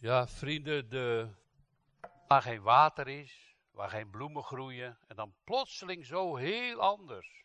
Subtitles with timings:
[0.00, 1.34] Ja, vrienden, de,
[2.28, 7.44] waar geen water is, waar geen bloemen groeien, en dan plotseling zo heel anders.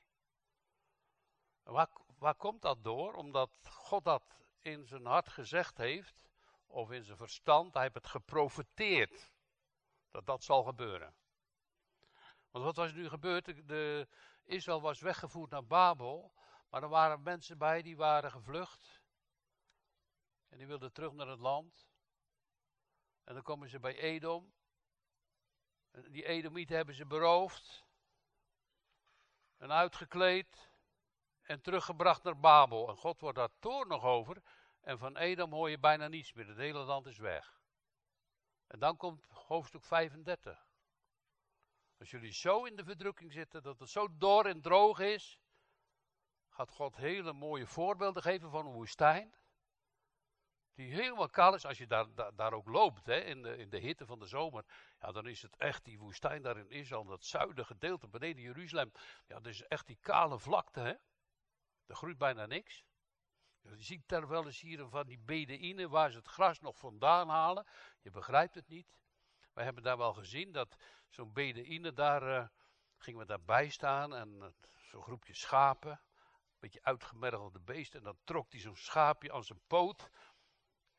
[1.64, 3.14] Waar, waar komt dat door?
[3.14, 4.24] Omdat God dat
[4.62, 6.30] in zijn hart gezegd heeft,
[6.68, 9.32] of in zijn verstand, hij heeft het geprofeteerd,
[10.12, 11.16] dat dat zal gebeuren.
[12.52, 13.68] Want wat was nu gebeurd?
[13.68, 14.08] De,
[14.44, 16.34] Israël was weggevoerd naar Babel,
[16.70, 19.02] maar er waren mensen bij die waren gevlucht.
[20.50, 21.92] En die wilden terug naar het land.
[23.24, 24.54] En dan komen ze bij Edom.
[25.92, 27.86] Die Edomieten hebben ze beroofd.
[29.58, 30.72] En uitgekleed.
[31.42, 32.90] En teruggebracht naar Babel.
[32.90, 34.42] En God wordt daar toornig over.
[34.82, 36.48] En van Edom hoor je bijna niets meer.
[36.48, 37.62] Het hele land is weg.
[38.68, 40.68] En dan komt hoofdstuk 35.
[42.00, 45.40] Als jullie zo in de verdrukking zitten, dat het zo dor en droog is,
[46.50, 49.34] gaat God hele mooie voorbeelden geven van een woestijn.
[50.74, 52.06] Die helemaal kaal is, als je daar,
[52.36, 54.66] daar, ook loopt, hè, in, de, in de hitte van de zomer.
[55.00, 58.92] Ja, dan is het echt die woestijn daar in Israël, dat zuidengedeelte beneden Jeruzalem.
[59.28, 60.94] Ja, dat is echt die kale vlakte, hè.
[61.86, 62.84] Er groeit bijna niks.
[63.62, 67.30] Je ziet daar wel eens hier van die bedeïnen waar ze het gras nog vandaan
[67.30, 67.66] halen.
[68.02, 68.98] Je begrijpt het niet.
[69.54, 70.76] Wij hebben daar wel gezien dat
[71.10, 72.48] zo'n bedeïne daar, uh,
[72.98, 74.48] gingen we daarbij staan en uh,
[74.82, 78.00] zo'n groepje schapen, een beetje uitgemergelde beesten.
[78.00, 80.10] En dan trok hij zo'n schaapje aan zijn poot.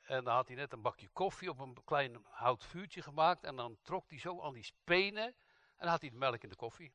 [0.05, 3.45] En dan had hij net een bakje koffie op een klein hout vuurtje gemaakt.
[3.45, 5.35] En dan trok hij zo aan die spenen
[5.77, 6.95] en had hij de melk in de koffie.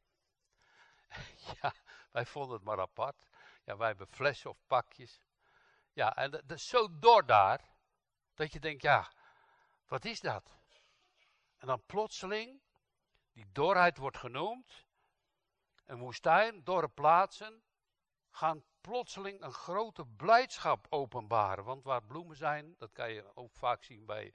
[1.62, 1.74] ja,
[2.12, 3.28] wij vonden het maar apart.
[3.64, 5.22] Ja, wij hebben flessen of pakjes.
[5.94, 7.70] Ja, en dat is zo door daar,
[8.34, 9.12] dat je denkt, ja,
[9.88, 10.58] wat is dat?
[11.58, 12.62] En dan plotseling,
[13.32, 14.86] die dorheid wordt genoemd,
[15.86, 17.64] een woestijn, dorre plaatsen,
[18.30, 21.64] gaan plotseling een grote blijdschap openbaren.
[21.64, 24.34] Want waar bloemen zijn, dat kan je ook vaak zien bij,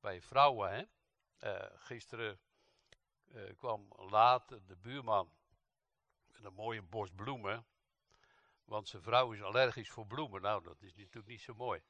[0.00, 0.70] bij vrouwen.
[0.70, 0.84] Hè?
[1.40, 2.40] Uh, gisteren
[3.24, 5.30] uh, kwam laat de buurman
[6.26, 7.66] met een mooie bos bloemen.
[8.64, 10.42] Want zijn vrouw is allergisch voor bloemen.
[10.42, 11.82] Nou, dat is natuurlijk niet zo mooi.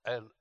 [0.00, 0.34] En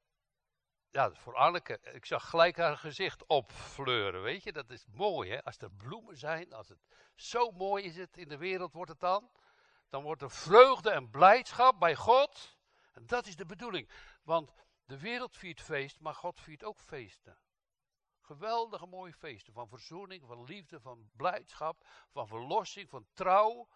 [0.92, 4.52] ja, voor Anneke, ik zag gelijk haar gezicht opfleuren, weet je.
[4.52, 5.44] Dat is mooi, hè.
[5.44, 6.80] Als er bloemen zijn, als het
[7.16, 9.32] zo mooi is het in de wereld, wordt het dan.
[9.90, 12.58] Dan wordt er vreugde en blijdschap bij God.
[12.94, 13.90] En dat is de bedoeling.
[14.24, 14.54] Want
[14.86, 17.38] de wereld viert feest, maar God viert ook feesten.
[18.20, 19.54] Geweldige mooie feesten.
[19.54, 23.68] Van verzoening, van liefde, van blijdschap, van verlossing, van trouw.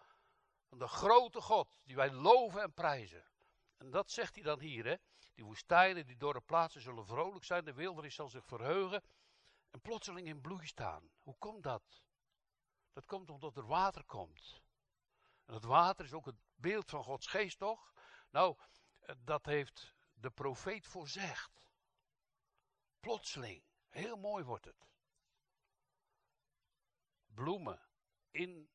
[0.68, 3.24] Van de grote God, die wij loven en prijzen.
[3.76, 4.96] En dat zegt hij dan hier, hè.
[5.34, 9.02] Die woestijnen, die dorre plaatsen zullen vrolijk zijn, de wildernis zal zich verheugen
[9.70, 11.10] en plotseling in bloei staan.
[11.22, 12.02] Hoe komt dat?
[12.92, 14.62] Dat komt omdat er water komt.
[15.46, 17.92] Het water is ook het beeld van Gods geest, toch?
[18.30, 18.58] Nou,
[19.00, 21.62] eh, dat heeft de profeet voorzegd.
[23.00, 24.88] Plotseling, heel mooi wordt het.
[27.26, 27.88] Bloemen,
[28.30, 28.70] in,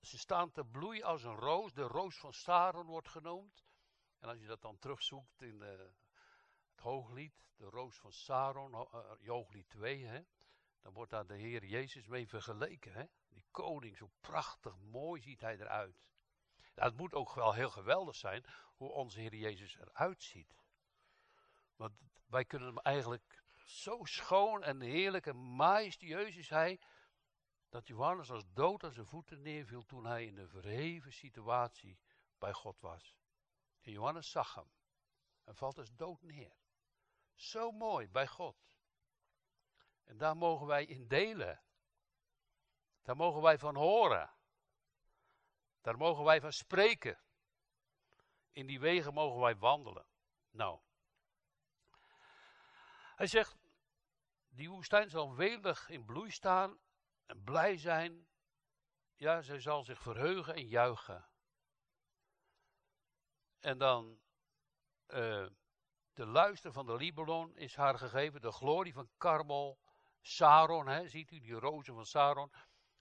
[0.00, 1.72] ze staan te bloeien als een roos.
[1.72, 3.64] De roos van Saron wordt genoemd.
[4.18, 5.68] En als je dat dan terugzoekt in uh,
[6.70, 10.22] het hooglied, de roos van Saron, uh, hooglied 2, hè,
[10.80, 12.92] dan wordt daar de Heer Jezus mee vergeleken.
[12.92, 13.04] Hè?
[13.28, 16.02] Die koning, zo prachtig mooi ziet hij eruit.
[16.74, 20.54] Nou, het moet ook wel heel geweldig zijn hoe onze Heer Jezus eruit ziet.
[21.76, 21.94] Want
[22.26, 26.80] wij kunnen hem eigenlijk zo schoon en heerlijk en majestueus is hij,
[27.68, 31.98] dat Johannes als dood aan zijn voeten neerviel toen hij in een verheven situatie
[32.38, 33.16] bij God was.
[33.80, 34.70] En Johannes zag hem
[35.44, 36.56] en valt als dood neer.
[37.34, 38.69] Zo mooi bij God.
[40.10, 41.62] En daar mogen wij in delen.
[43.02, 44.30] Daar mogen wij van horen.
[45.80, 47.18] Daar mogen wij van spreken.
[48.50, 50.06] In die wegen mogen wij wandelen.
[50.50, 50.80] Nou.
[53.16, 53.56] Hij zegt,
[54.48, 56.78] die woestijn zal welig in bloei staan
[57.26, 58.28] en blij zijn.
[59.16, 61.28] Ja, zij zal zich verheugen en juichen.
[63.60, 64.20] En dan
[65.06, 65.46] uh,
[66.12, 69.78] de luister van de Libanon is haar gegeven, de glorie van Karmel,
[70.20, 72.52] Saron, hè, ziet u die rozen van Saron.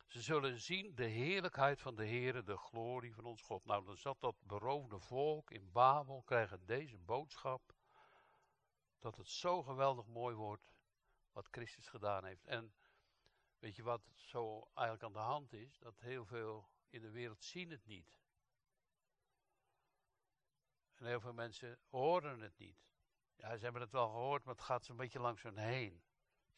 [0.07, 3.65] Ze zullen zien de heerlijkheid van de Heere, de glorie van ons God.
[3.65, 7.73] Nou, dan zat dat beroofde volk in Babel, krijgen deze boodschap,
[8.99, 10.71] dat het zo geweldig mooi wordt,
[11.31, 12.45] wat Christus gedaan heeft.
[12.45, 12.73] En
[13.59, 15.77] weet je wat zo eigenlijk aan de hand is?
[15.77, 18.19] Dat heel veel in de wereld zien het niet.
[20.95, 22.87] En heel veel mensen horen het niet.
[23.35, 26.03] Ja, ze hebben het wel gehoord, maar het gaat zo'n beetje langs hun heen.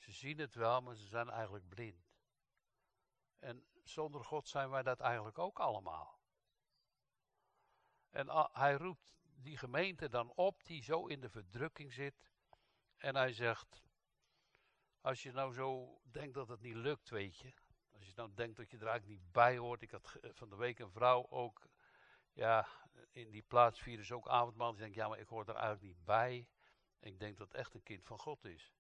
[0.01, 2.15] Ze zien het wel, maar ze zijn eigenlijk blind.
[3.39, 6.19] En zonder God zijn wij dat eigenlijk ook allemaal.
[8.09, 12.31] En hij roept die gemeente dan op die zo in de verdrukking zit.
[12.97, 13.83] En hij zegt,
[15.01, 17.53] als je nou zo denkt dat het niet lukt, weet je.
[17.91, 19.81] Als je nou denkt dat je er eigenlijk niet bij hoort.
[19.81, 21.67] Ik had van de week een vrouw ook,
[22.33, 22.67] ja,
[23.11, 24.71] in die plaats vieren ze ook avondmaal.
[24.71, 26.49] Die denkt, ja, maar ik hoor er eigenlijk niet bij.
[26.99, 28.73] Ik denk dat het echt een kind van God is.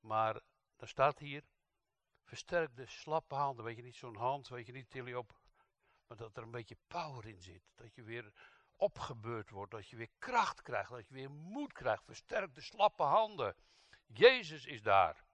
[0.00, 0.40] Maar
[0.76, 1.44] er staat hier,
[2.22, 3.64] versterk de slappe handen.
[3.64, 5.38] Weet je niet, zo'n hand, weet je niet, til je op.
[6.06, 7.62] Maar dat er een beetje power in zit.
[7.74, 8.32] Dat je weer
[8.76, 9.70] opgebeurd wordt.
[9.70, 10.90] Dat je weer kracht krijgt.
[10.90, 12.04] Dat je weer moed krijgt.
[12.04, 13.56] Versterk de slappe handen.
[14.06, 15.24] Jezus is daar.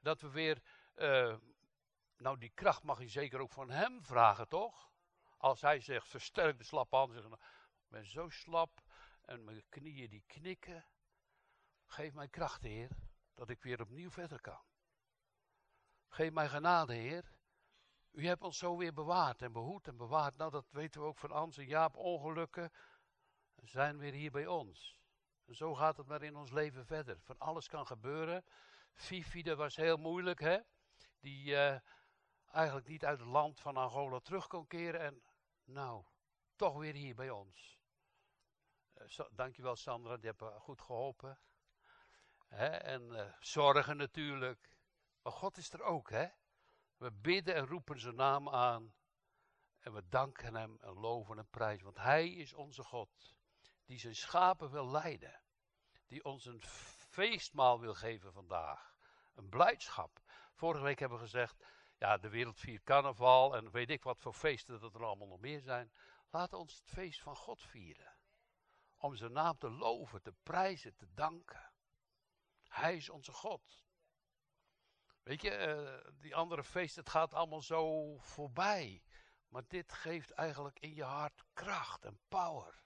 [0.00, 0.62] Dat we weer,
[0.96, 1.36] uh,
[2.16, 4.90] nou die kracht mag je zeker ook van hem vragen, toch?
[5.36, 7.14] Als hij zegt, versterk de slappe handen.
[7.14, 7.50] Zeggen, nou,
[7.84, 8.80] ik ben zo slap
[9.24, 10.84] en mijn knieën die knikken.
[11.86, 12.90] Geef mij kracht, Heer,
[13.40, 14.62] dat ik weer opnieuw verder kan.
[16.08, 17.32] Geef mij genade, Heer.
[18.10, 20.36] U hebt ons zo weer bewaard en behoed en bewaard.
[20.36, 21.96] Nou, dat weten we ook van Ans Jaap.
[21.96, 22.72] Ongelukken
[23.62, 24.98] zijn weer hier bij ons.
[25.46, 27.20] Zo gaat het maar in ons leven verder.
[27.20, 28.44] Van alles kan gebeuren.
[28.94, 30.58] Fifi, dat was heel moeilijk, hè?
[31.20, 31.78] Die uh,
[32.46, 35.00] eigenlijk niet uit het land van Angola terug kon keren.
[35.00, 35.22] En
[35.64, 36.04] nou,
[36.56, 37.78] toch weer hier bij ons.
[38.94, 41.38] Uh, so, dankjewel Sandra, die hebt goed geholpen.
[42.50, 44.70] En uh, zorgen natuurlijk.
[45.22, 46.26] Maar God is er ook, hè?
[46.96, 48.94] We bidden en roepen zijn naam aan.
[49.78, 51.84] En we danken hem en loven en prijzen.
[51.84, 53.34] Want hij is onze God.
[53.84, 55.42] Die zijn schapen wil leiden.
[56.06, 56.62] Die ons een
[57.10, 58.94] feestmaal wil geven vandaag.
[59.34, 60.20] Een blijdschap.
[60.54, 61.64] Vorige week hebben we gezegd.
[61.98, 63.56] Ja, de wereld viert carnaval.
[63.56, 65.92] En weet ik wat voor feesten dat er allemaal nog meer zijn.
[66.30, 68.16] Laten ons het feest van God vieren.
[68.96, 71.69] Om zijn naam te loven, te prijzen, te danken.
[72.70, 73.84] Hij is onze God.
[75.22, 79.02] Weet je, uh, die andere feesten, het gaat allemaal zo voorbij.
[79.48, 82.82] Maar dit geeft eigenlijk in je hart kracht en power.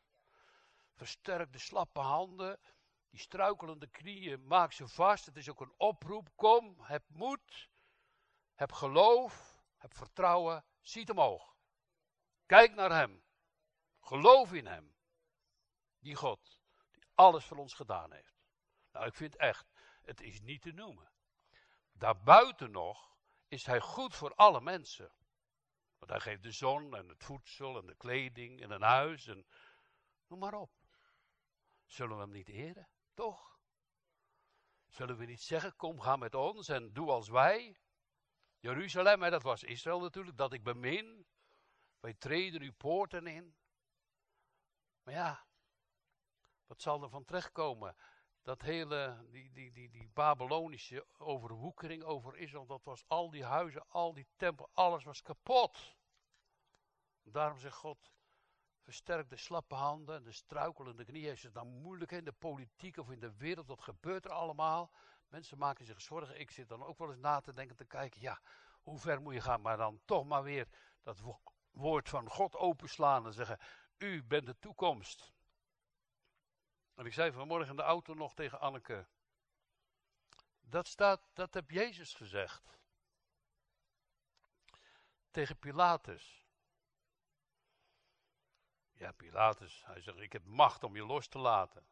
[0.93, 2.61] Versterk de slappe handen,
[3.11, 5.27] die struikelende knieën, maak ze vast.
[5.27, 6.29] Het is ook een oproep.
[6.35, 7.71] Kom, heb moed,
[8.55, 10.65] heb geloof, heb vertrouwen.
[10.81, 11.57] Ziet omhoog.
[12.47, 13.25] Kijk naar Hem.
[14.01, 14.97] Geloof in Hem.
[15.99, 16.61] Die God,
[16.91, 18.35] die alles voor ons gedaan heeft.
[18.93, 19.74] Nou, ik vind echt,
[20.05, 21.13] het is niet te noemen.
[21.93, 23.17] Daarbuiten nog
[23.49, 25.13] is hij goed voor alle mensen.
[25.99, 29.47] Want hij geeft de zon en het voedsel en de kleding en een huis en
[30.27, 30.73] noem maar op.
[31.85, 32.89] Zullen we hem niet eren?
[33.15, 33.61] Toch?
[34.89, 37.79] Zullen we niet zeggen, kom ga met ons en doe als wij?
[38.59, 41.27] Jeruzalem, hè, dat was Israël natuurlijk, dat ik bemin.
[42.01, 43.57] Wij treden uw poorten in.
[45.03, 45.47] Maar ja,
[46.67, 47.97] wat zal er van terechtkomen?
[48.45, 53.85] Dat hele, die, die, die, die Babylonische overwoekering over Israël, dat was al die huizen,
[53.89, 55.97] al die tempel, alles was kapot.
[57.23, 58.11] Daarom zegt God,
[58.83, 61.33] versterk de slappe handen en de struikelende knieën.
[61.33, 64.91] Is het dan moeilijk in de politiek of in de wereld, wat gebeurt er allemaal?
[65.29, 66.41] Mensen maken zich zorgen.
[66.41, 68.41] Ik zit dan ook wel eens na te denken, te kijken, ja,
[68.83, 69.61] hoe ver moet je gaan?
[69.61, 70.69] Maar dan toch maar weer
[71.03, 71.21] dat
[71.71, 73.59] woord van God openslaan en zeggen,
[73.97, 75.34] u bent de toekomst.
[76.95, 79.07] En ik zei vanmorgen in de auto nog tegen Anneke.
[80.61, 82.79] Dat staat, dat heb Jezus gezegd.
[85.31, 86.45] Tegen Pilatus.
[88.93, 91.87] Ja, Pilatus, hij zegt, ik heb macht om je los te laten.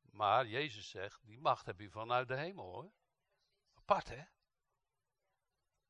[0.00, 2.92] Maar Jezus zegt, die macht heb je vanuit de hemel hoor.
[3.74, 4.24] Apart hè?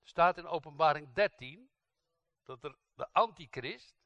[0.02, 1.70] Staat in openbaring 13
[2.42, 3.99] dat er de antichrist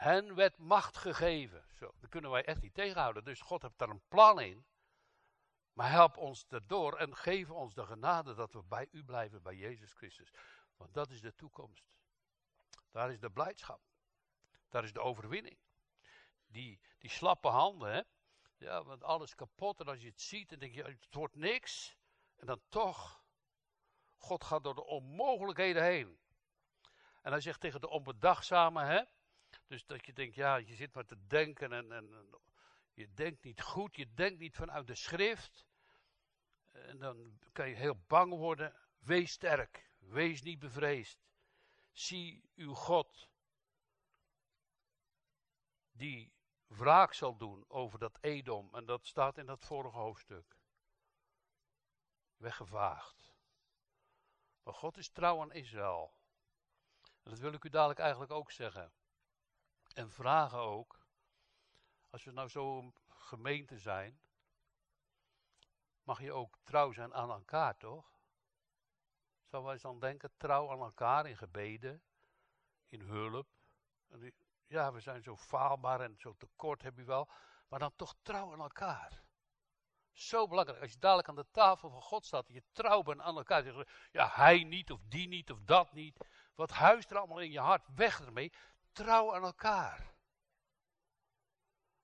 [0.00, 1.64] Hen werd macht gegeven.
[1.74, 3.24] Zo, dat kunnen wij echt niet tegenhouden.
[3.24, 4.66] Dus God heeft daar een plan in.
[5.72, 9.54] Maar help ons erdoor en geef ons de genade dat we bij u blijven, bij
[9.54, 10.32] Jezus Christus.
[10.76, 11.84] Want dat is de toekomst.
[12.90, 13.80] Daar is de blijdschap.
[14.68, 15.58] Daar is de overwinning.
[16.46, 18.02] Die, die slappe handen, hè.
[18.56, 19.80] Ja, want alles kapot.
[19.80, 21.96] En als je het ziet, dan denk je, het wordt niks.
[22.36, 23.24] En dan toch,
[24.16, 26.18] God gaat door de onmogelijkheden heen.
[27.22, 29.02] En hij zegt tegen de onbedachtzamen, hè.
[29.66, 32.34] Dus dat je denkt, ja, je zit maar te denken en, en,
[32.94, 35.66] je denkt niet goed, je denkt niet vanuit de schrift.
[36.70, 38.76] En dan kan je heel bang worden.
[38.98, 41.18] Wees sterk, wees niet bevreesd.
[41.92, 43.28] Zie uw God,
[45.92, 46.32] die
[46.66, 48.74] wraak zal doen over dat Edom.
[48.74, 50.56] En dat staat in dat vorige hoofdstuk.
[52.36, 53.34] Weggevaagd.
[54.62, 56.14] Maar God is trouw aan Israël.
[57.22, 58.92] En dat wil ik u dadelijk eigenlijk ook zeggen.
[59.94, 61.00] En vragen ook,
[62.10, 64.20] als we nou zo'n gemeente zijn,
[66.02, 68.12] mag je ook trouw zijn aan elkaar, toch?
[69.44, 72.02] Zou wij dan denken, trouw aan elkaar in gebeden,
[72.86, 73.48] in hulp.
[74.66, 77.28] ja, we zijn zo faalbaar en zo tekort, heb je wel.
[77.68, 79.22] Maar dan toch trouw aan elkaar.
[80.12, 80.80] Zo belangrijk.
[80.80, 83.86] Als je dadelijk aan de tafel van God staat, je trouw bent aan elkaar.
[84.12, 86.26] Ja, hij niet, of die niet, of dat niet.
[86.54, 87.86] Wat huist er allemaal in je hart?
[87.94, 88.52] Weg ermee.
[88.92, 90.14] Trouw aan elkaar.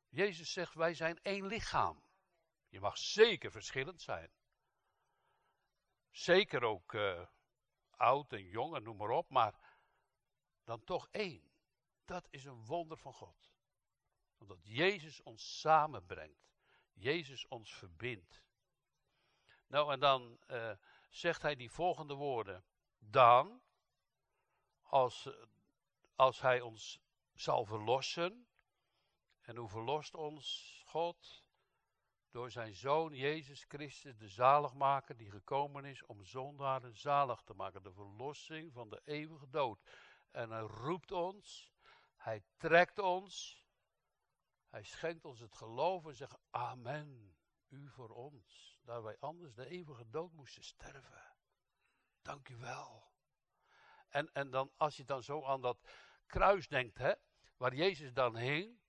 [0.09, 2.05] Jezus zegt, wij zijn één lichaam.
[2.69, 4.31] Je mag zeker verschillend zijn.
[6.11, 7.26] Zeker ook uh,
[7.90, 9.78] oud en jong en noem maar op, maar
[10.64, 11.52] dan toch één.
[12.05, 13.50] Dat is een wonder van God.
[14.38, 16.49] Omdat Jezus ons samenbrengt.
[16.93, 18.43] Jezus ons verbindt.
[19.66, 20.73] Nou, en dan uh,
[21.09, 22.64] zegt hij die volgende woorden.
[22.99, 23.62] Dan,
[24.83, 25.28] als,
[26.16, 27.00] als hij ons
[27.35, 28.46] zal verlossen.
[29.40, 31.44] En hoe verlost ons God?
[32.30, 37.82] Door zijn zoon Jezus Christus, de zaligmaker, die gekomen is om zondaren zalig te maken.
[37.82, 39.82] De verlossing van de eeuwige dood.
[40.30, 41.73] En hij roept ons,
[42.16, 43.64] hij trekt ons,
[44.68, 47.37] hij schenkt ons het geloof en zegt Amen,
[47.68, 51.37] u voor ons, daar wij anders de eeuwige dood moesten sterven.
[52.23, 53.15] Dank u wel.
[54.16, 55.78] En, en dan, als je dan zo aan dat
[56.26, 57.12] kruis denkt, hè,
[57.56, 58.80] waar Jezus dan heen,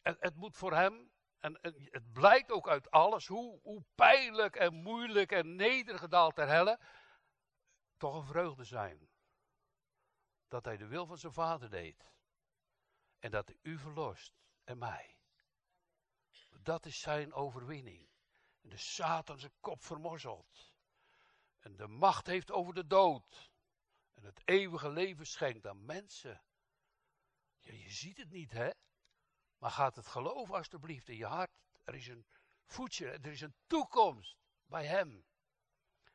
[0.00, 1.58] het, het moet voor hem en,
[1.90, 6.80] het blijkt ook uit alles, hoe, hoe pijnlijk en moeilijk en nedergedaald ter helle,
[7.96, 9.08] toch een vreugde zijn.
[10.48, 12.12] Dat hij de wil van zijn vader deed.
[13.18, 14.34] En dat hij u verlost
[14.64, 15.18] en mij.
[16.60, 18.08] Dat is zijn overwinning.
[18.60, 20.74] En de Satan zijn kop vermorzelt.
[21.58, 23.51] En de macht heeft over de dood.
[24.22, 26.42] Het eeuwige leven schenkt aan mensen.
[27.58, 28.70] Ja, je ziet het niet, hè?
[29.58, 31.50] Maar gaat het geloven alstublieft in je hart.
[31.84, 32.26] Er is een
[32.64, 34.36] voetje, er is een toekomst
[34.66, 35.24] bij hem.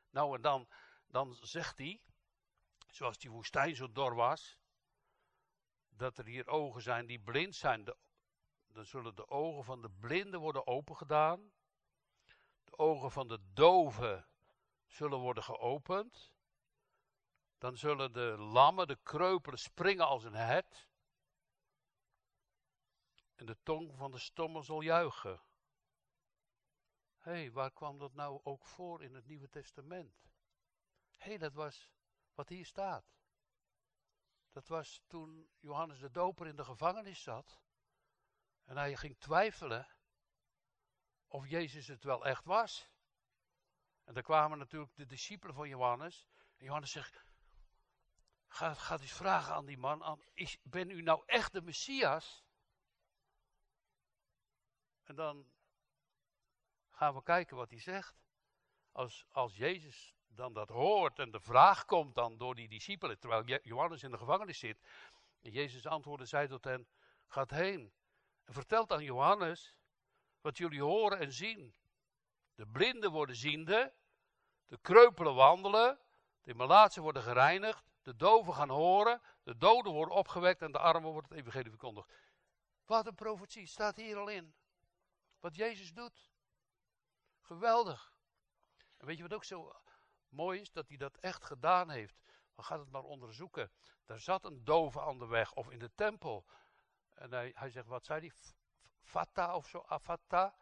[0.09, 0.67] Nou en dan,
[1.07, 2.01] dan zegt hij,
[2.87, 4.57] zoals die woestijn zo dor was,
[5.89, 7.83] dat er hier ogen zijn die blind zijn.
[8.67, 11.51] dan zullen de ogen van de blinden worden opengedaan.
[12.63, 14.27] De ogen van de doven
[14.87, 16.31] zullen worden geopend.
[17.57, 20.87] Dan zullen de lammen, de kreupelen springen als een het.
[23.35, 25.41] En de tong van de stomme zal juichen.
[27.17, 30.29] Hé, hey, waar kwam dat nou ook voor in het Nieuwe Testament?
[31.17, 31.91] Hé, hey, dat was
[32.33, 33.15] wat hier staat.
[34.51, 37.61] Dat was toen Johannes de Doper in de gevangenis zat.
[38.63, 39.87] En hij ging twijfelen
[41.27, 42.89] of Jezus het wel echt was.
[44.03, 46.27] En dan kwamen natuurlijk de discipelen van Johannes.
[46.57, 47.25] En Johannes zegt,
[48.47, 52.45] ga, ga eens vragen aan die man, is, ben u nou echt de Messias?
[55.03, 55.51] En dan
[56.89, 58.15] gaan we kijken wat hij zegt.
[58.91, 63.43] Als, als Jezus dan dat hoort en de vraag komt dan door die discipelen, terwijl
[63.63, 64.81] Johannes in de gevangenis zit.
[65.41, 66.87] En Jezus antwoordde, zei tot hen,
[67.27, 67.93] gaat heen
[68.43, 69.75] en vertelt aan Johannes
[70.41, 71.75] wat jullie horen en zien.
[72.55, 73.93] De blinden worden ziende,
[74.65, 75.99] de kreupelen wandelen,
[76.41, 81.11] de malaatsen worden gereinigd, de doven gaan horen, de doden worden opgewekt en de armen
[81.11, 82.09] wordt het evangelie verkondigd.
[82.85, 84.55] Wat een profetie, staat hier al in.
[85.39, 86.31] Wat Jezus doet.
[87.41, 88.17] Geweldig.
[88.97, 89.81] En weet je wat ook zo
[90.29, 90.71] mooi is?
[90.71, 92.21] Dat hij dat echt gedaan heeft.
[92.55, 93.71] We gaan het maar onderzoeken.
[94.05, 96.45] Daar zat een dove aan de weg of in de tempel.
[97.13, 98.31] En hij, zegt, wat zei hij?
[99.01, 100.55] Fata of zo, afata,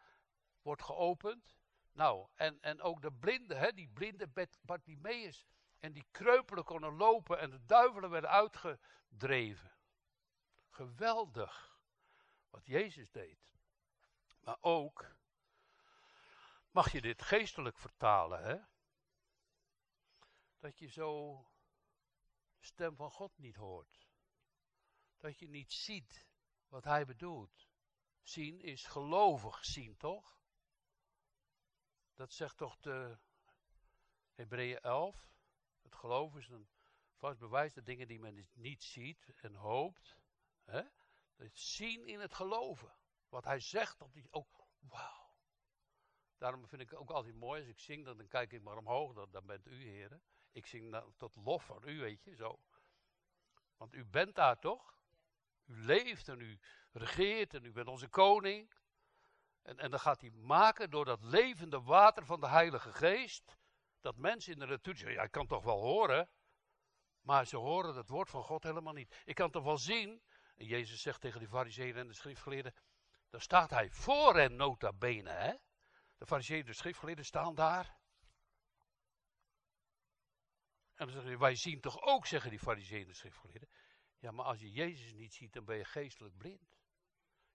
[0.61, 1.57] wordt geopend.
[1.91, 4.29] Nou, en, en ook de blinde, hè, die blinde
[4.61, 5.47] Bartimeus.
[5.85, 9.75] En die kreupelen konden lopen en de duivelen werden uitgedreven.
[10.69, 11.79] Geweldig
[12.49, 13.39] wat Jezus deed.
[14.39, 15.15] Maar ook
[16.71, 18.57] mag je dit geestelijk vertalen, hè?
[20.59, 21.37] Dat je zo
[22.57, 24.07] de stem van God niet hoort.
[25.17, 26.25] Dat je niet ziet
[26.67, 27.67] wat hij bedoelt.
[28.21, 30.37] Zien is gelovig zien, toch?
[32.13, 33.17] Dat zegt toch de
[34.33, 35.33] Hebreeën 11.
[35.85, 36.67] Het geloof is een
[37.15, 40.17] vast bewijs de dingen die men niet ziet en hoopt.
[40.63, 40.81] Hè?
[41.35, 42.95] Dat zien in het geloven.
[43.29, 44.47] Wat hij zegt, dat hij, oh,
[44.79, 45.37] wauw.
[46.37, 49.13] Daarom vind ik het ook altijd mooi als ik zing, dan, kijk ik maar omhoog,
[49.13, 50.23] dan, dan bent u heren.
[50.51, 52.59] Ik zing tot lof van u, weet je, zo.
[53.77, 54.97] Want u bent daar toch?
[55.65, 56.59] U leeft en u
[56.91, 58.73] regeert en u bent onze koning.
[59.61, 63.57] En, en dan gaat hij maken door dat levende water van de Heilige Geest.
[64.05, 66.29] Dat mensen in de natuur zeggen, ja, ik kan toch wel horen.
[67.21, 69.21] Maar ze horen het woord van God helemaal niet.
[69.23, 70.21] Ik kan toch wel zien.
[70.55, 72.73] En Jezus zegt tegen die fariseeën en de schriftgeleerden.
[73.29, 75.53] Dan staat hij voor hen nota bene, hè.
[76.17, 77.85] De fariseeën, de schriftgeleerden staan daar.
[80.93, 83.69] En dan zeggen ze, wij zien toch ook, zeggen die fariseeën de schriftgeleerden.
[84.19, 86.77] Ja, maar als je Jezus niet ziet, dan ben je geestelijk blind.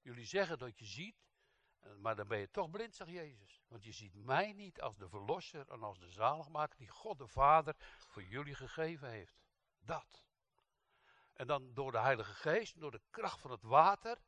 [0.00, 1.29] Jullie zeggen dat je ziet,
[2.00, 3.60] Maar dan ben je toch blind, zegt Jezus.
[3.68, 7.26] Want je ziet mij niet als de verlosser en als de zaligmaker die God de
[7.26, 9.42] Vader voor jullie gegeven heeft.
[9.78, 10.24] Dat.
[11.32, 14.18] En dan door de Heilige Geest, door de kracht van het water,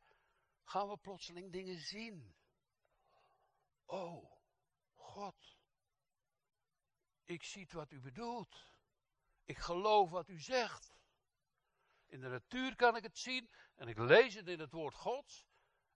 [0.63, 2.35] gaan we plotseling dingen zien.
[3.85, 4.31] Oh,
[4.93, 5.57] God,
[7.23, 8.71] ik zie wat u bedoelt.
[9.43, 10.95] Ik geloof wat u zegt.
[12.07, 15.45] In de natuur kan ik het zien en ik lees het in het woord Gods.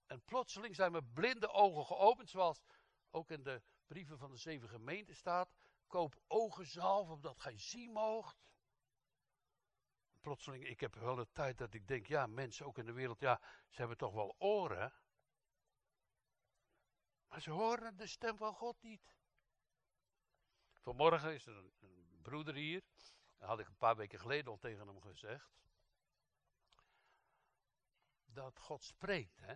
[0.08, 2.64] En plotseling zijn mijn blinde ogen geopend, zoals
[3.10, 5.56] ook in de brieven van de zeven gemeenten staat.
[5.88, 8.38] Koop ogenzalf, opdat gij zien moogt.
[10.20, 13.20] Plotseling, ik heb wel de tijd dat ik denk, ja, mensen ook in de wereld,
[13.20, 14.94] ja, ze hebben toch wel oren.
[17.28, 19.16] Maar ze horen de stem van God niet.
[20.74, 22.84] Vanmorgen is er een, een broeder hier.
[23.38, 25.50] Dat had ik een paar weken geleden al tegen hem gezegd.
[28.26, 29.56] Dat God spreekt, hè.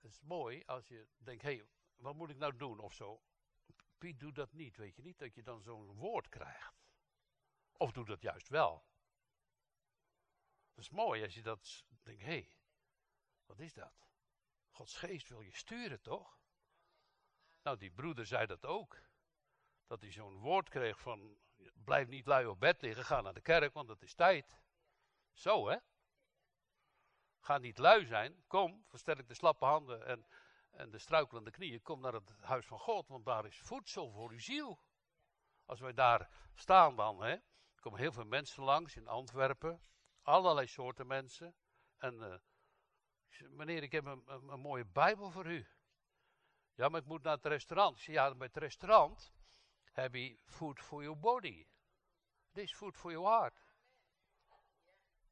[0.00, 1.66] Het is mooi als je denkt, hé, hey,
[1.96, 3.22] wat moet ik nou doen of zo.
[3.98, 6.82] Piet doet dat niet, weet je niet, dat je dan zo'n woord krijgt.
[7.76, 8.84] Of doet dat juist wel.
[10.74, 12.56] Dat is mooi als je dat denkt, hé, hey,
[13.46, 14.08] wat is dat?
[14.70, 16.40] Gods geest wil je sturen, toch?
[17.62, 19.02] Nou, die broeder zei dat ook.
[19.86, 21.38] Dat hij zo'n woord kreeg van,
[21.74, 24.60] blijf niet lui op bed liggen, ga naar de kerk, want het is tijd.
[25.32, 25.76] Zo, hè?
[27.40, 30.26] Ga niet lui zijn, kom, versterk de slappe handen en,
[30.70, 34.30] en de struikelende knieën, kom naar het huis van God, want daar is voedsel voor
[34.30, 34.80] uw ziel.
[35.64, 37.36] Als wij daar staan dan, hè,
[37.80, 39.82] komen heel veel mensen langs in Antwerpen,
[40.22, 41.54] allerlei soorten mensen.
[41.98, 42.34] En uh,
[43.48, 45.66] meneer, ik heb een, een, mooie Bijbel voor u.
[46.74, 47.96] Ja, maar ik moet naar het restaurant.
[47.96, 49.32] Ik zeg, ja, bij het restaurant
[49.92, 51.66] heb je food for your body.
[52.52, 53.64] Dit is food for your heart.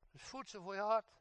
[0.01, 1.19] Het is voedsel voor je hart.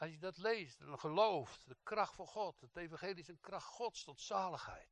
[0.00, 3.66] Als je dat leest en gelooft, de kracht van God, het evangelie is een kracht
[3.66, 4.88] Gods tot zaligheid.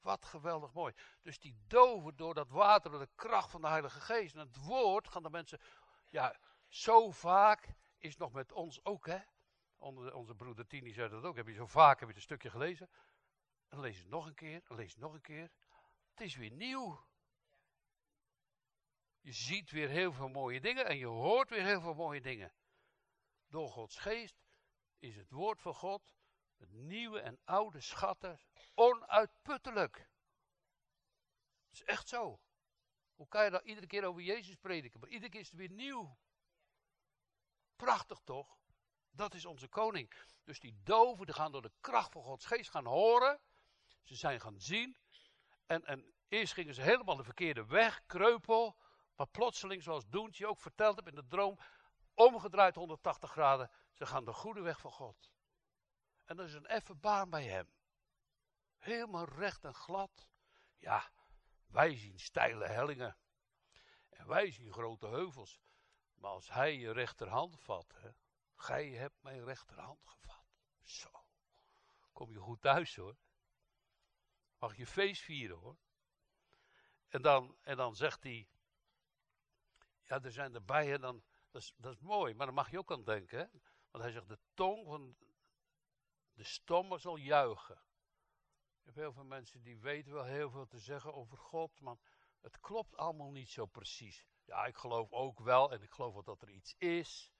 [0.00, 0.94] Wat geweldig mooi.
[1.22, 4.56] Dus die doven door dat water, door de kracht van de Heilige Geest en het
[4.56, 5.60] woord, gaan de mensen,
[6.10, 9.18] ja, zo vaak is nog met ons ook, hè.
[9.76, 12.22] Onze, onze broeder Tini zei dat ook, heb je zo vaak, heb je het een
[12.22, 12.90] stukje gelezen.
[13.68, 15.50] En lees het nog een keer, en lees het nog een keer.
[16.10, 17.06] Het is weer nieuw.
[19.20, 22.52] Je ziet weer heel veel mooie dingen en je hoort weer heel veel mooie dingen.
[23.48, 24.36] Door Gods geest
[24.98, 26.14] is het woord van God,
[26.56, 28.40] het nieuwe en oude schatten,
[28.74, 29.96] onuitputtelijk.
[31.68, 32.40] Het is echt zo.
[33.14, 35.00] Hoe kan je dat iedere keer over Jezus prediken?
[35.00, 36.18] Maar iedere keer is het weer nieuw.
[37.76, 38.58] Prachtig toch?
[39.10, 40.14] Dat is onze koning.
[40.44, 43.40] Dus die doven die gaan door de kracht van Gods geest gaan horen.
[44.02, 44.96] Ze zijn gaan zien.
[45.66, 48.76] En, en eerst gingen ze helemaal de verkeerde weg, kreupel.
[49.16, 51.58] Maar plotseling, zoals Doentje ook verteld heb in de droom,
[52.18, 53.70] omgedraaid 180 graden.
[53.92, 55.32] Ze gaan de goede weg van God.
[56.24, 57.72] En dat is een effen baan bij hem.
[58.78, 60.28] Helemaal recht en glad.
[60.78, 61.10] Ja,
[61.66, 63.16] wij zien steile hellingen.
[64.08, 65.60] En wij zien grote heuvels.
[66.14, 68.10] Maar als hij je rechterhand vat, hè,
[68.54, 70.44] gij hebt mijn rechterhand gevat.
[70.82, 71.24] Zo.
[72.12, 73.16] Kom je goed thuis hoor.
[74.58, 75.76] Mag je feest vieren hoor.
[77.08, 78.48] En dan, en dan zegt hij,
[80.02, 81.22] ja er zijn erbij en dan,
[81.76, 83.38] dat is, mooi, maar dan mag je ook aan denken.
[83.38, 83.46] Hè?
[83.90, 85.16] Want hij zegt, de tong van
[86.32, 87.82] de stomme zal juichen.
[88.78, 91.96] Je hebt heel veel mensen die weten wel heel veel te zeggen over God, maar
[92.40, 94.26] het klopt allemaal niet zo precies.
[94.44, 97.32] Ja, ik geloof ook wel en ik geloof wel dat er iets is.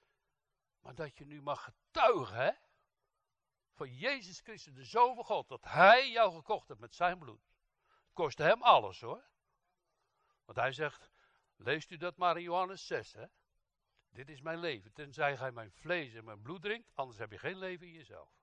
[0.80, 2.52] Maar dat je nu mag getuigen, hè?
[3.72, 7.50] Van Jezus Christus, de Zoon van God, dat Hij jou gekocht heeft met zijn bloed.
[7.86, 9.24] Het kostte hem alles hoor.
[10.44, 11.10] Want hij zegt,
[11.56, 13.26] leest u dat maar in Johannes 6, hè?
[14.10, 14.92] Dit is mijn leven.
[14.92, 18.38] Tenzij gij mijn vlees en mijn bloed drinkt, anders heb je geen leven in jezelf.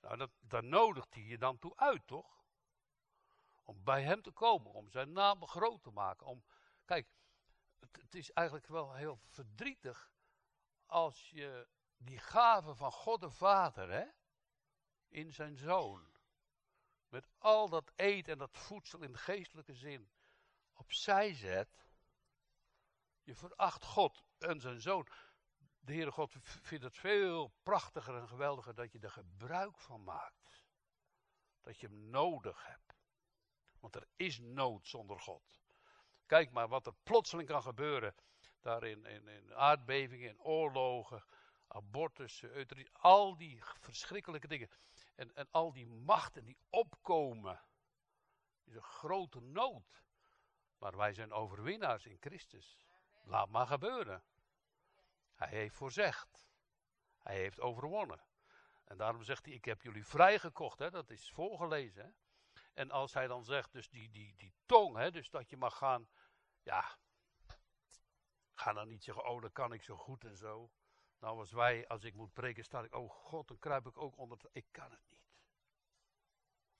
[0.00, 2.44] Nou, dat, daar nodigt hij je dan toe uit, toch?
[3.64, 6.26] Om bij hem te komen, om zijn naam groot te maken.
[6.26, 6.44] Om,
[6.84, 7.08] kijk,
[7.78, 10.10] het, het is eigenlijk wel heel verdrietig
[10.86, 14.06] als je die gave van God de Vader, hè,
[15.08, 16.10] in zijn zoon,
[17.08, 20.10] met al dat eten en dat voedsel in de geestelijke zin,
[20.72, 21.88] opzij zet.
[23.22, 25.06] Je veracht God en zijn zoon.
[25.80, 30.64] De Heere God vindt het veel prachtiger en geweldiger dat je er gebruik van maakt.
[31.60, 32.98] Dat je hem nodig hebt.
[33.80, 35.60] Want er is nood zonder God.
[36.26, 38.14] Kijk maar wat er plotseling kan gebeuren.
[38.60, 41.24] Daar in, in, in aardbevingen, in oorlogen,
[41.66, 44.70] abortussen, euthanasie, al die verschrikkelijke dingen.
[45.14, 47.60] En, en al die machten die opkomen.
[48.64, 50.02] Is een grote nood.
[50.78, 52.78] Maar wij zijn overwinnaars in Christus.
[53.30, 54.22] Laat maar gebeuren.
[55.34, 56.48] Hij heeft voorzegd.
[57.18, 58.24] Hij heeft overwonnen.
[58.84, 60.78] En daarom zegt hij, ik heb jullie vrijgekocht.
[60.78, 60.90] Hè?
[60.90, 62.04] Dat is voorgelezen.
[62.04, 62.10] Hè?
[62.74, 65.10] En als hij dan zegt, dus die, die, die tong, hè?
[65.10, 66.08] dus dat je mag gaan,
[66.62, 66.98] ja,
[68.54, 70.70] ga dan niet zeggen, oh, dat kan ik zo goed en zo.
[71.18, 74.16] Nou, als wij, als ik moet preken, sta ik, oh God, dan kruip ik ook
[74.16, 74.38] onder.
[74.52, 75.28] Ik kan het niet.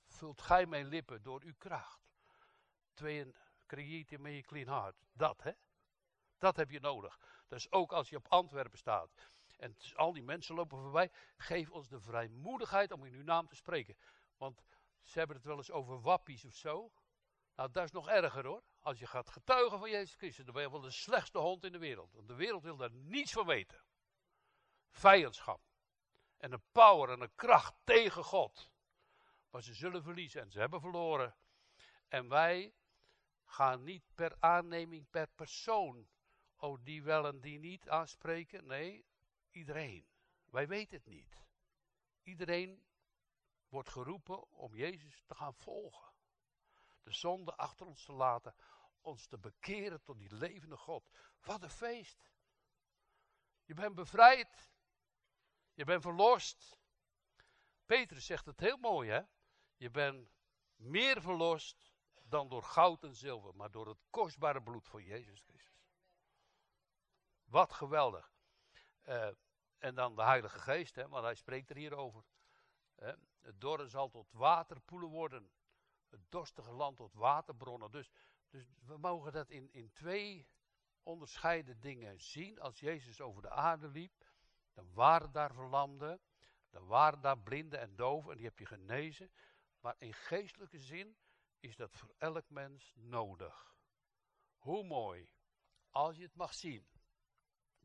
[0.07, 2.01] Vult gij mijn lippen door uw kracht.
[2.95, 3.37] Tweeën,
[3.67, 4.97] create in clean heart.
[5.13, 5.53] Dat, hè?
[6.41, 7.19] Dat heb je nodig.
[7.49, 9.11] Dus ook als je op Antwerpen staat.
[9.57, 11.11] En al die mensen lopen voorbij.
[11.37, 13.97] Geef ons de vrijmoedigheid om in uw naam te spreken.
[14.37, 14.63] Want
[15.03, 16.93] ze hebben het wel eens over wappies of zo.
[17.57, 18.63] Nou, dat is nog erger hoor.
[18.81, 21.73] Als je gaat getuigen van Jezus Christus, dan ben je wel de slechtste hond in
[21.73, 22.13] de wereld.
[22.13, 23.83] Want de wereld wil daar niets van weten.
[24.91, 25.61] Vijandschap.
[26.37, 28.71] En een power en een kracht tegen God.
[29.51, 31.35] Maar ze zullen verliezen en ze hebben verloren.
[32.09, 32.75] En wij
[33.45, 36.09] gaan niet per aanneming, per persoon.
[36.61, 38.67] Oh, die wel en die niet aanspreken.
[38.67, 39.07] Nee,
[39.51, 40.07] iedereen.
[40.45, 41.43] Wij weten het niet.
[42.23, 42.85] Iedereen
[43.69, 46.13] wordt geroepen om Jezus te gaan volgen.
[47.03, 48.55] De zonde achter ons te laten,
[49.01, 51.11] ons te bekeren tot die levende God.
[51.41, 52.31] Wat een feest.
[53.65, 54.71] Je bent bevrijd.
[55.75, 56.79] Je bent verlost.
[57.87, 59.23] Petrus zegt het heel mooi, hè?
[59.77, 60.31] Je bent
[60.77, 61.93] meer verlost
[62.23, 65.70] dan door goud en zilver, maar door het kostbare bloed van Jezus Christus.
[67.51, 68.33] Wat geweldig.
[69.03, 69.29] Uh,
[69.79, 72.25] en dan de Heilige Geest, hè, want hij spreekt er hier over.
[73.41, 75.51] Het dorre zal tot waterpoelen worden.
[76.09, 77.91] Het dorstige land tot waterbronnen.
[77.91, 78.11] Dus,
[78.49, 80.49] dus we mogen dat in, in twee
[81.03, 82.61] onderscheiden dingen zien.
[82.61, 84.25] Als Jezus over de aarde liep,
[84.73, 86.21] dan waren daar verlamden,
[86.71, 89.31] dan waren daar blinden en doven en die heb je genezen.
[89.81, 91.17] Maar in geestelijke zin
[91.61, 93.77] is dat voor elk mens nodig.
[94.57, 95.31] Hoe mooi,
[95.91, 96.87] als je het mag zien,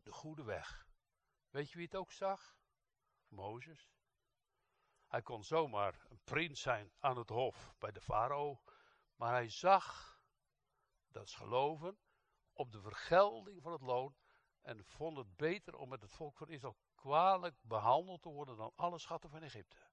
[0.05, 0.87] de goede weg.
[1.49, 2.57] Weet je wie het ook zag?
[3.27, 3.93] Mozes.
[5.07, 8.61] Hij kon zomaar een prins zijn aan het hof bij de farao,
[9.15, 10.19] maar hij zag,
[11.07, 11.99] dat is geloven,
[12.53, 14.15] op de vergelding van het loon
[14.61, 18.71] en vond het beter om met het volk van Israël kwalijk behandeld te worden dan
[18.75, 19.89] alle schatten van Egypte.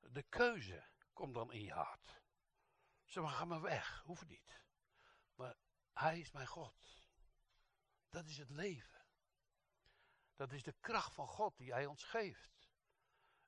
[0.00, 2.22] De keuze komt dan in je hart.
[3.04, 4.64] Zeg maar, ga maar weg, hoeft niet.
[5.34, 5.56] Maar
[5.92, 6.74] hij is mijn God.
[8.08, 8.95] Dat is het leven.
[10.36, 12.70] Dat is de kracht van God die Hij ons geeft.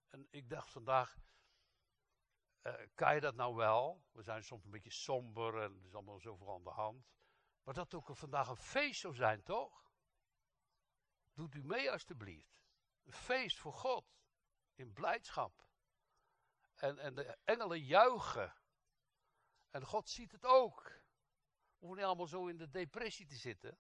[0.09, 1.17] En ik dacht vandaag,
[2.63, 4.05] uh, kan je dat nou wel?
[4.13, 7.07] We zijn soms een beetje somber en er is allemaal zoveel aan de hand.
[7.63, 9.93] Maar dat ook vandaag een feest zou zijn, toch?
[11.33, 12.67] Doet u mee alstublieft.
[13.05, 14.07] Een feest voor God.
[14.75, 15.67] In blijdschap.
[16.75, 18.55] En, en de engelen juichen.
[19.71, 20.83] En God ziet het ook.
[20.83, 23.79] We hoeven niet allemaal zo in de depressie te zitten.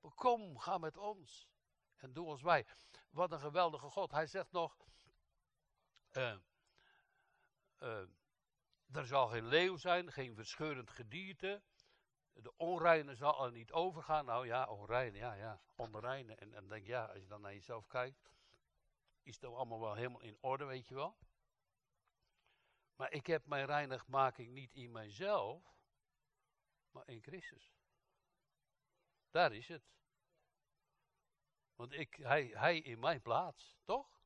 [0.00, 1.48] Maar kom, ga met ons
[2.02, 2.66] en doe ons wij.
[3.10, 4.10] Wat een geweldige God.
[4.10, 4.76] Hij zegt nog,
[6.12, 6.36] uh,
[7.78, 8.08] uh,
[8.92, 11.62] er zal geen leeuw zijn, geen verscheurend gedierte.
[12.32, 14.24] De onreine zal er niet overgaan.
[14.24, 16.34] Nou ja, onreine, ja, ja, onreine.
[16.34, 18.30] En dan denk ja, als je dan naar jezelf kijkt,
[19.22, 21.18] is het allemaal wel helemaal in orde, weet je wel.
[22.96, 25.74] Maar ik heb mijn reinigmaking niet in mijzelf,
[26.90, 27.72] maar in Christus.
[29.30, 29.99] Daar is het.
[31.80, 34.22] Want ik, hij, hij in mijn plaats, toch?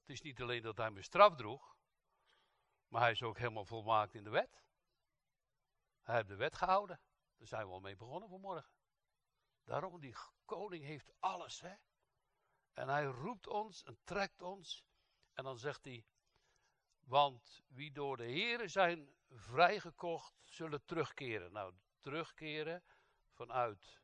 [0.00, 1.76] Het is niet alleen dat hij me straf droeg,
[2.88, 4.62] maar hij is ook helemaal volmaakt in de wet.
[6.02, 7.00] Hij heeft de wet gehouden.
[7.36, 8.72] Daar zijn we al mee begonnen vanmorgen.
[9.64, 11.74] Daarom, die koning heeft alles, hè.
[12.72, 14.84] En hij roept ons en trekt ons.
[15.32, 16.06] En dan zegt hij,
[17.00, 21.52] want wie door de Here zijn vrijgekocht, zullen terugkeren.
[21.52, 22.84] Nou, terugkeren
[23.32, 24.01] vanuit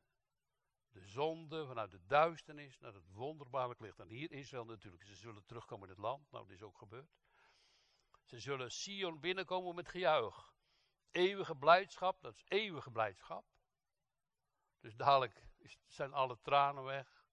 [0.91, 3.99] de zonde, vanuit de duisternis naar het wonderbaarlijk licht.
[3.99, 6.31] En hier Israël natuurlijk, ze zullen terugkomen in het land.
[6.31, 7.17] Nou, dat is ook gebeurd.
[8.25, 10.55] Ze zullen Sion binnenkomen met gejuich.
[11.11, 13.45] Eeuwige blijdschap, dat is eeuwige blijdschap.
[14.81, 15.49] Dus dadelijk
[15.87, 17.27] zijn alle tranen weg,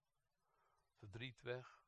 [0.98, 1.84] verdriet weg.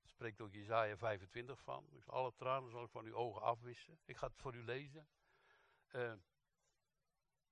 [0.00, 1.88] Daar spreekt ook Jezaja 25 van.
[1.90, 3.98] Dus alle tranen zal ik van uw ogen afwissen.
[4.04, 5.08] Ik ga het voor u lezen.
[5.92, 6.14] Uh,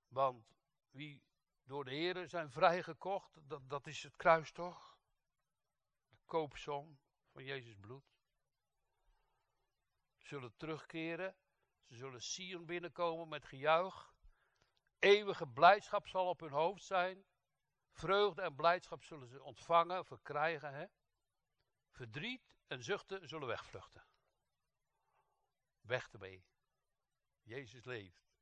[0.07, 0.55] want
[0.89, 1.23] wie
[1.65, 3.49] door de Heer zijn vrijgekocht.
[3.49, 4.97] Dat, dat is het kruis toch?
[6.09, 6.99] De koopsom
[7.31, 8.03] van Jezus bloed.
[10.17, 11.35] Zullen terugkeren.
[11.87, 14.13] Ze zullen Sion binnenkomen met gejuich.
[14.99, 17.25] Eeuwige blijdschap zal op hun hoofd zijn.
[17.91, 20.73] Vreugde en blijdschap zullen ze ontvangen, verkrijgen.
[20.73, 20.85] Hè?
[21.89, 24.05] Verdriet en zuchten zullen wegvluchten.
[25.81, 26.45] Weg ermee.
[27.41, 28.33] Jezus leeft.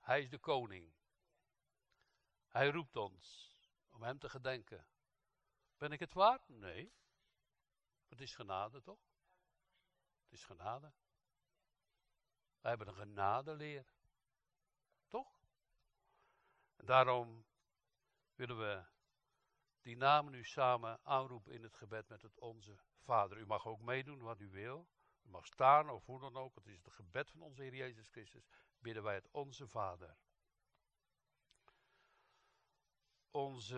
[0.00, 0.95] Hij is de koning.
[2.56, 3.56] Hij roept ons
[3.90, 4.86] om Hem te gedenken.
[5.76, 6.48] Ben ik het waard?
[6.48, 6.92] Nee.
[8.08, 9.00] Het is genade, toch?
[10.22, 10.92] Het is genade.
[12.60, 13.86] Wij hebben een genadeleer.
[15.08, 15.40] Toch?
[16.76, 17.46] En daarom
[18.34, 18.84] willen we
[19.80, 23.38] die namen nu samen aanroepen in het gebed met het Onze Vader.
[23.38, 24.88] U mag ook meedoen wat u wil.
[25.22, 26.54] U mag staan of hoe dan ook.
[26.54, 28.48] Het is het gebed van onze Heer Jezus Christus.
[28.78, 30.16] Bidden wij het Onze Vader.
[33.36, 33.76] Onze